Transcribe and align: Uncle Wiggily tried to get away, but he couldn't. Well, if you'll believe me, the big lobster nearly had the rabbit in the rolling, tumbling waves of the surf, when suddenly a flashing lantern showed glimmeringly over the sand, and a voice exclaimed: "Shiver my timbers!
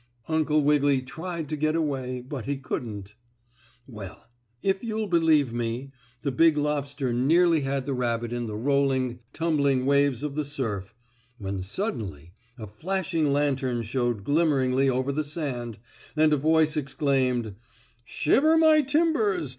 Uncle 0.27 0.63
Wiggily 0.63 0.99
tried 0.99 1.47
to 1.47 1.55
get 1.55 1.75
away, 1.75 2.21
but 2.21 2.45
he 2.45 2.57
couldn't. 2.57 3.13
Well, 3.85 4.25
if 4.63 4.83
you'll 4.83 5.05
believe 5.05 5.53
me, 5.53 5.91
the 6.23 6.31
big 6.31 6.57
lobster 6.57 7.13
nearly 7.13 7.59
had 7.61 7.85
the 7.85 7.93
rabbit 7.93 8.33
in 8.33 8.47
the 8.47 8.55
rolling, 8.55 9.19
tumbling 9.31 9.85
waves 9.85 10.23
of 10.23 10.33
the 10.33 10.43
surf, 10.43 10.95
when 11.37 11.61
suddenly 11.61 12.33
a 12.57 12.65
flashing 12.65 13.31
lantern 13.31 13.83
showed 13.83 14.23
glimmeringly 14.23 14.89
over 14.89 15.11
the 15.11 15.23
sand, 15.23 15.77
and 16.15 16.33
a 16.33 16.37
voice 16.37 16.75
exclaimed: 16.75 17.53
"Shiver 18.03 18.57
my 18.57 18.81
timbers! 18.81 19.49